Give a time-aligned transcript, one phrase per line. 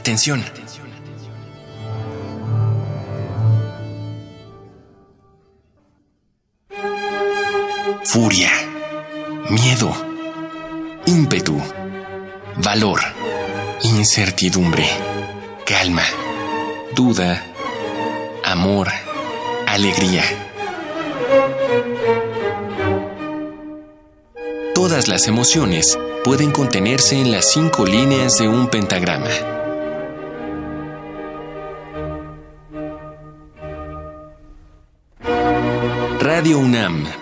[0.00, 0.42] Atención.
[8.04, 8.50] Furia,
[9.50, 9.92] miedo,
[11.04, 11.60] ímpetu,
[12.64, 13.00] valor,
[13.82, 14.88] incertidumbre,
[15.66, 16.04] calma,
[16.96, 17.44] duda,
[18.42, 18.88] amor,
[19.66, 20.24] alegría.
[24.74, 29.59] Todas las emociones pueden contenerse en las cinco líneas de un pentagrama.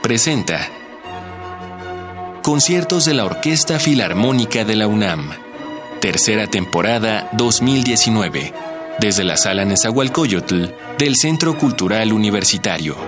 [0.08, 0.70] Presenta
[2.42, 5.32] Conciertos de la Orquesta Filarmónica de la UNAM,
[6.00, 8.54] tercera temporada 2019,
[8.98, 13.07] desde la Sala Nezahualcóyotl del Centro Cultural Universitario.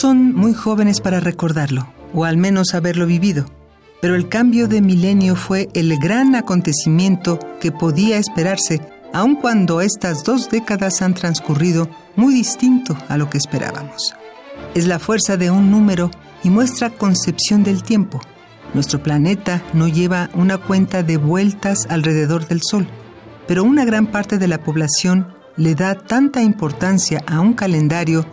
[0.00, 3.44] Son muy jóvenes para recordarlo, o al menos haberlo vivido,
[4.00, 8.80] pero el cambio de milenio fue el gran acontecimiento que podía esperarse,
[9.12, 14.14] aun cuando estas dos décadas han transcurrido muy distinto a lo que esperábamos.
[14.74, 16.10] Es la fuerza de un número
[16.42, 18.22] y muestra concepción del tiempo.
[18.72, 22.88] Nuestro planeta no lleva una cuenta de vueltas alrededor del Sol,
[23.46, 28.24] pero una gran parte de la población le da tanta importancia a un calendario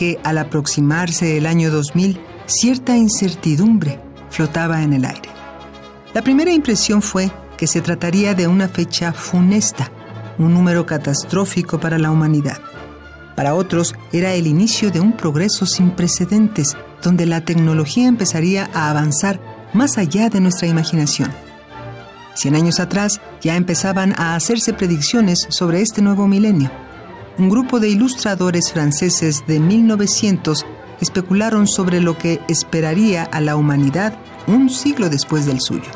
[0.00, 5.28] que al aproximarse el año 2000, cierta incertidumbre flotaba en el aire.
[6.14, 9.92] La primera impresión fue que se trataría de una fecha funesta,
[10.38, 12.62] un número catastrófico para la humanidad.
[13.36, 18.88] Para otros era el inicio de un progreso sin precedentes, donde la tecnología empezaría a
[18.88, 19.38] avanzar
[19.74, 21.30] más allá de nuestra imaginación.
[22.32, 26.70] Cien años atrás ya empezaban a hacerse predicciones sobre este nuevo milenio
[27.38, 30.66] un grupo de ilustradores franceses de 1900
[31.00, 34.14] especularon sobre lo que esperaría a la humanidad
[34.46, 35.90] un siglo después del suyo.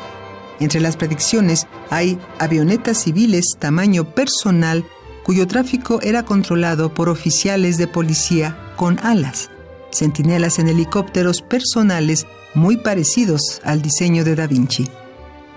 [0.59, 4.85] Entre las predicciones hay avionetas civiles tamaño personal
[5.23, 9.49] cuyo tráfico era controlado por oficiales de policía con alas,
[9.91, 14.87] centinelas en helicópteros personales muy parecidos al diseño de Da Vinci.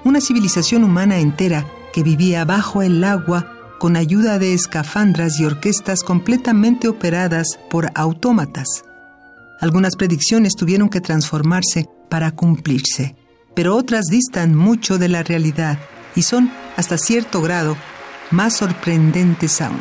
[0.05, 6.03] Una civilización humana entera que vivía bajo el agua con ayuda de escafandras y orquestas
[6.03, 8.67] completamente operadas por autómatas.
[9.61, 13.17] Algunas predicciones tuvieron que transformarse para cumplirse,
[13.55, 15.79] pero otras distan mucho de la realidad
[16.15, 17.77] y son, hasta cierto grado,
[18.31, 19.81] más sorprendentes aún.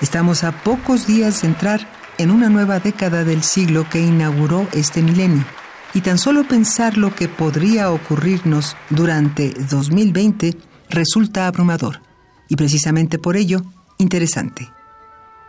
[0.00, 1.86] Estamos a pocos días de entrar
[2.18, 5.44] en una nueva década del siglo que inauguró este milenio,
[5.92, 10.56] y tan solo pensar lo que podría ocurrirnos durante 2020
[10.88, 12.09] resulta abrumador
[12.50, 13.62] y precisamente por ello
[13.96, 14.70] interesante.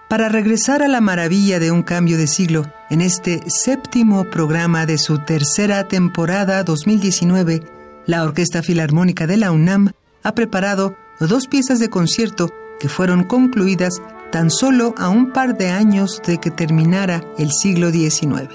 [0.08, 4.98] Para regresar a la maravilla de un cambio de siglo, en este séptimo programa de
[4.98, 7.64] su tercera temporada 2019,
[8.06, 9.92] la Orquesta Filarmónica de la UNAM
[10.24, 14.02] ha preparado dos piezas de concierto que fueron concluidas
[14.32, 18.50] tan solo a un par de años de que terminara el siglo XIX.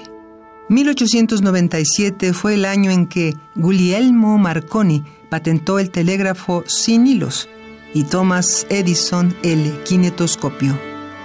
[0.69, 7.49] 1897 fue el año en que Guglielmo Marconi patentó el telégrafo sin hilos,
[7.93, 10.77] y Thomas Edison el kinetoscopio.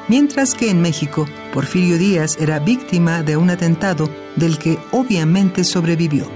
[0.09, 6.27] Mientras que en México, Porfirio Díaz era víctima de un atentado del que obviamente sobrevivió.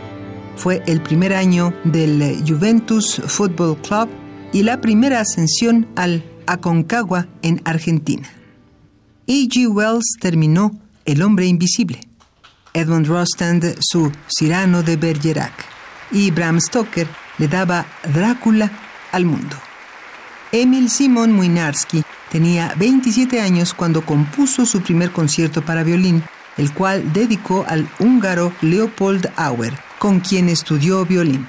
[0.56, 4.08] Fue el primer año del Juventus Football Club
[4.52, 8.28] y la primera ascensión al Aconcagua en Argentina.
[9.26, 9.66] E.G.
[9.66, 10.70] Wells terminó
[11.04, 12.00] El hombre invisible.
[12.72, 15.52] Edmund Rostand su Cyrano de Bergerac
[16.12, 18.70] y Bram Stoker le daba Drácula
[19.12, 19.56] al mundo.
[20.58, 26.22] Emil Simon Mwinarski tenía 27 años cuando compuso su primer concierto para violín,
[26.56, 31.46] el cual dedicó al húngaro Leopold Auer, con quien estudió violín.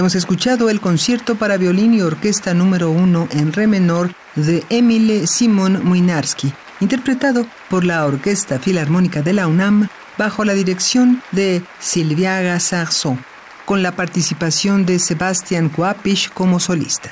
[0.00, 5.26] Hemos escuchado el concierto para violín y orquesta número uno en re menor de Emile
[5.26, 12.58] Simon Mwinarski, interpretado por la Orquesta Filarmónica de la UNAM bajo la dirección de Silviaga
[12.60, 13.22] Sarson,
[13.66, 17.10] con la participación de Sebastián Kuapisch como solista.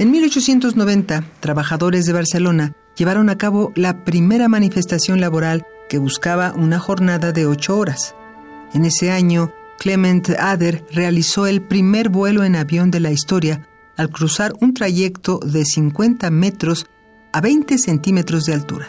[0.00, 6.80] En 1890, trabajadores de Barcelona llevaron a cabo la primera manifestación laboral que buscaba una
[6.80, 8.16] jornada de ocho horas.
[8.74, 14.10] En ese año, Clement Ader realizó el primer vuelo en avión de la historia al
[14.10, 16.86] cruzar un trayecto de 50 metros
[17.32, 18.86] a 20 centímetros de altura.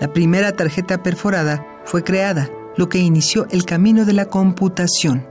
[0.00, 5.26] La primera tarjeta perforada fue creada, lo que inició el camino de la computación,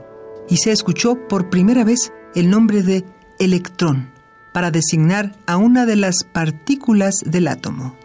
[0.48, 3.04] y se escuchó por primera vez el nombre de
[3.38, 4.10] electrón
[4.52, 7.96] para designar a una de las partículas del átomo.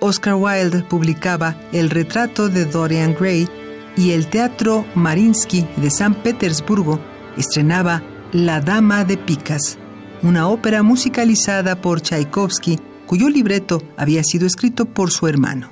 [0.00, 3.48] Oscar Wilde publicaba El retrato de Dorian Gray
[3.96, 7.00] y el Teatro Marinsky de San Petersburgo
[7.36, 8.02] estrenaba
[8.32, 9.78] La Dama de Picas,
[10.22, 15.70] una ópera musicalizada por Tchaikovsky cuyo libreto había sido escrito por su hermano.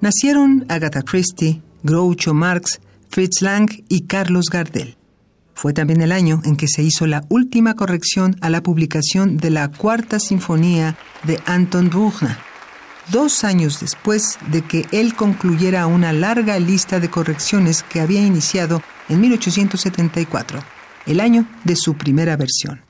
[0.00, 4.96] Nacieron Agatha Christie, Groucho Marx, Fritz Lang y Carlos Gardel.
[5.54, 9.50] Fue también el año en que se hizo la última corrección a la publicación de
[9.50, 12.36] la Cuarta Sinfonía de Anton Bruckner,
[13.10, 18.82] dos años después de que él concluyera una larga lista de correcciones que había iniciado
[19.08, 20.62] en 1874,
[21.06, 22.89] el año de su primera versión.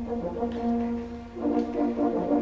[2.30, 2.39] you.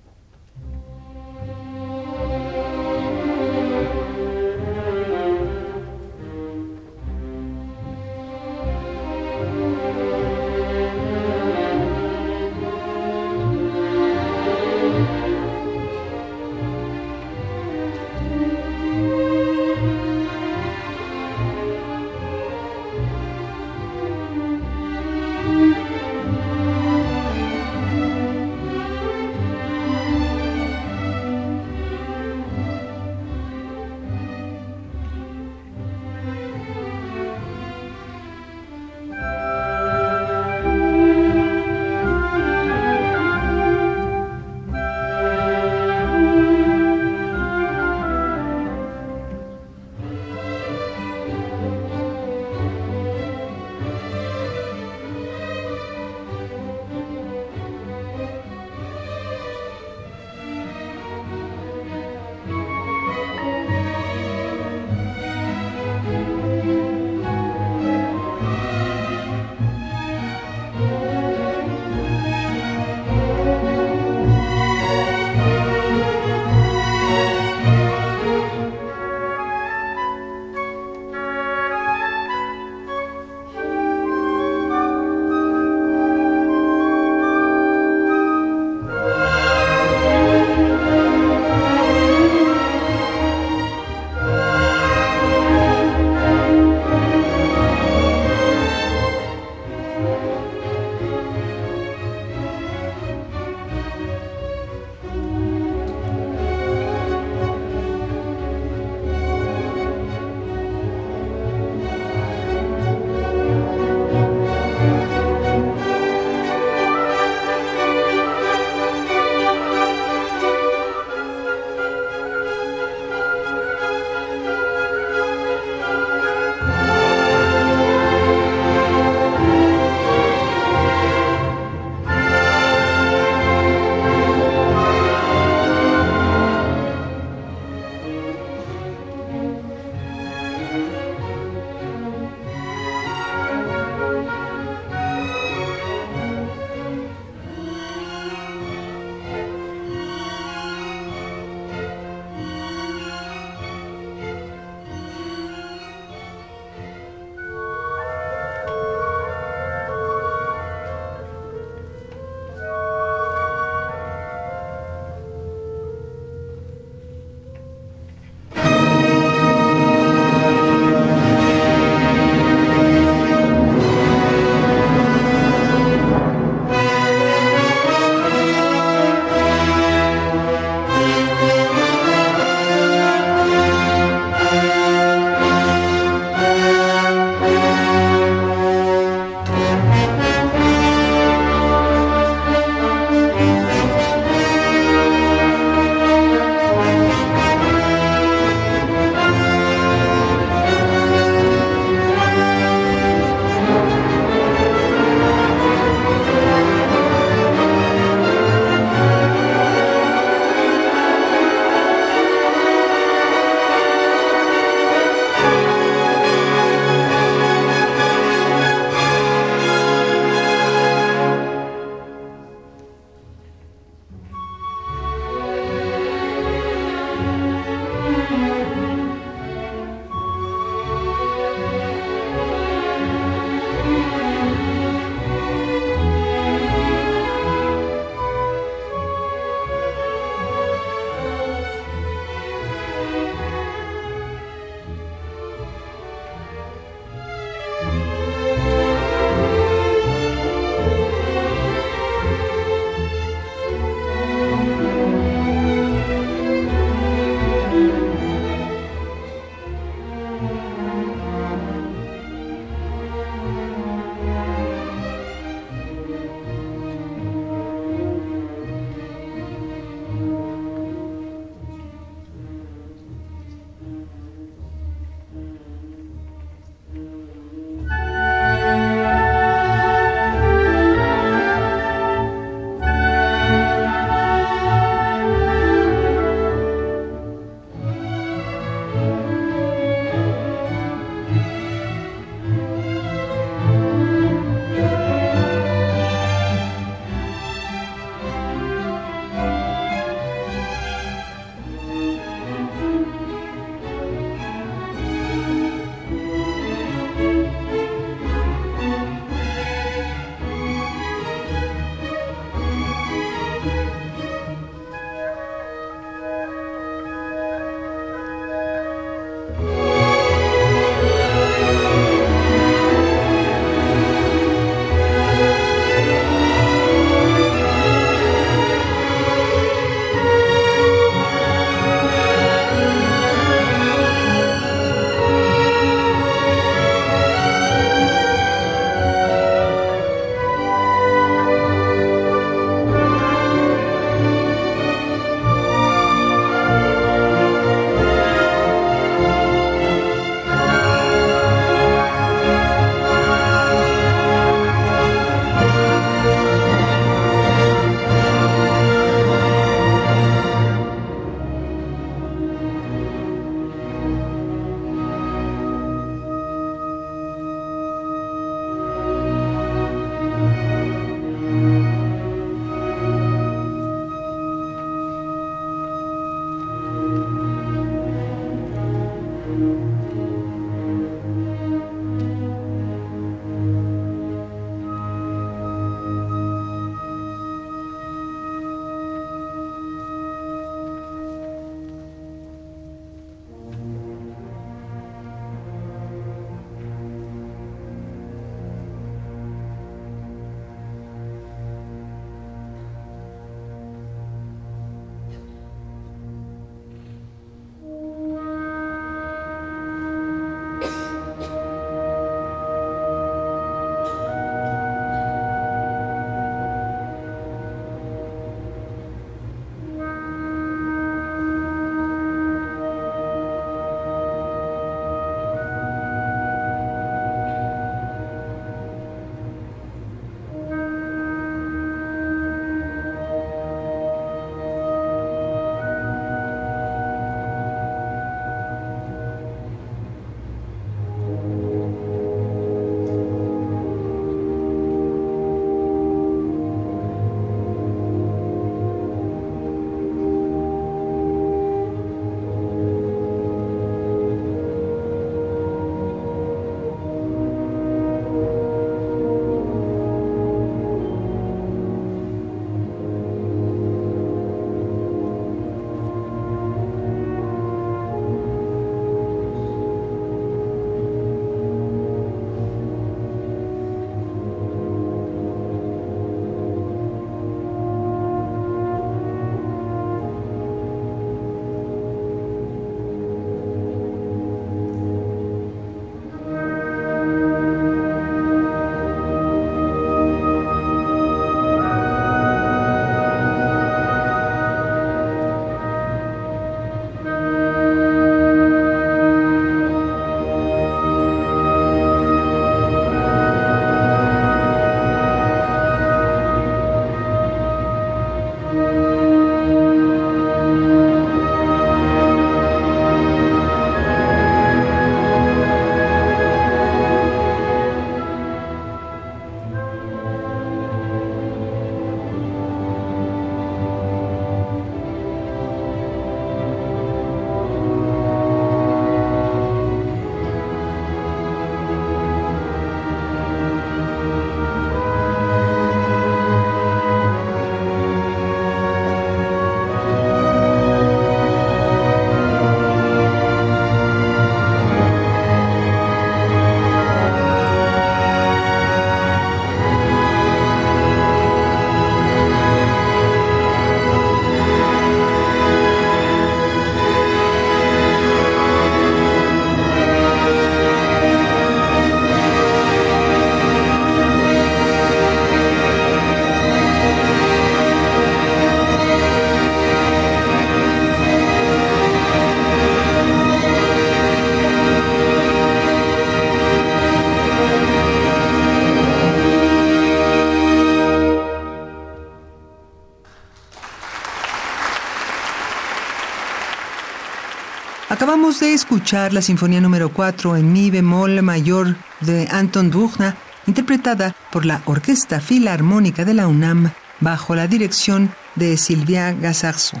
[588.48, 593.34] De escuchar la Sinfonía número 4 en Mi bemol mayor de Anton Bruckner,
[593.66, 600.00] interpretada por la Orquesta Filarmónica de la UNAM bajo la dirección de Sylvia Gasarzo.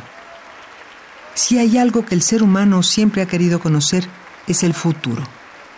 [1.34, 4.08] Si hay algo que el ser humano siempre ha querido conocer,
[4.46, 5.22] es el futuro.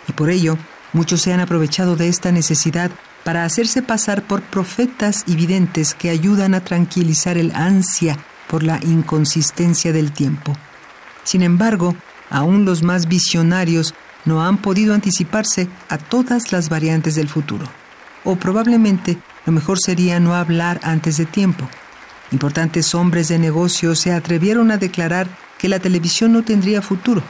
[0.07, 0.57] Y por ello,
[0.93, 2.89] muchos se han aprovechado de esta necesidad
[3.25, 8.17] para hacerse pasar por profetas y videntes que ayudan a tranquilizar el ansia
[8.47, 10.53] por la inconsistencia del tiempo.
[11.25, 11.95] Sin embargo,
[12.31, 13.93] aún los más visionarios
[14.25, 17.65] no han podido anticiparse a todas las variantes del futuro.
[18.23, 21.67] O probablemente lo mejor sería no hablar antes de tiempo.
[22.31, 25.27] Importantes hombres de negocios se atrevieron a declarar
[25.57, 27.21] que la televisión no tendría futuro.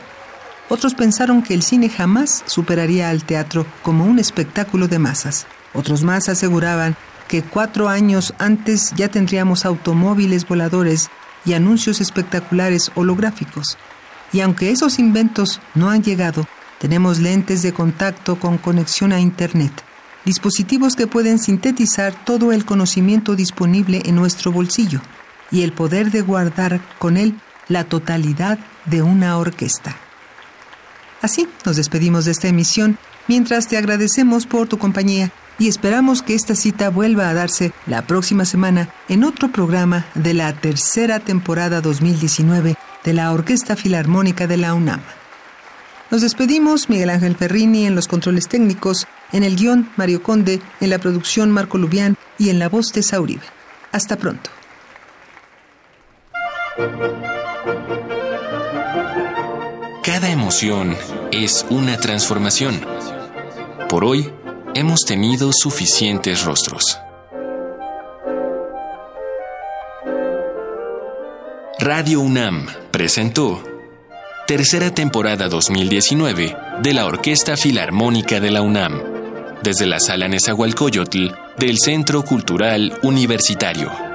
[0.69, 5.47] Otros pensaron que el cine jamás superaría al teatro como un espectáculo de masas.
[5.73, 6.95] Otros más aseguraban
[7.27, 11.09] que cuatro años antes ya tendríamos automóviles voladores
[11.45, 13.77] y anuncios espectaculares holográficos.
[14.33, 16.47] Y aunque esos inventos no han llegado,
[16.79, 19.71] tenemos lentes de contacto con conexión a Internet,
[20.25, 25.01] dispositivos que pueden sintetizar todo el conocimiento disponible en nuestro bolsillo
[25.51, 29.95] y el poder de guardar con él la totalidad de una orquesta.
[31.21, 32.97] Así nos despedimos de esta emisión
[33.27, 38.01] mientras te agradecemos por tu compañía y esperamos que esta cita vuelva a darse la
[38.07, 44.57] próxima semana en otro programa de la tercera temporada 2019 de la Orquesta Filarmónica de
[44.57, 45.01] la UNAM.
[46.11, 50.89] Nos despedimos Miguel Ángel Ferrini en los controles técnicos, en el guion Mario Conde, en
[50.89, 53.43] la producción Marco Lubián y en la voz de Sauribe.
[53.91, 54.49] Hasta pronto.
[60.03, 60.97] Cada emoción
[61.31, 62.81] es una transformación.
[63.87, 64.29] Por hoy
[64.73, 66.99] hemos tenido suficientes rostros.
[71.81, 73.63] Radio UNAM presentó
[74.45, 79.01] tercera temporada 2019 de la Orquesta Filarmónica de la UNAM,
[79.63, 84.10] desde la Sala Nezahualcóyotl del Centro Cultural Universitario.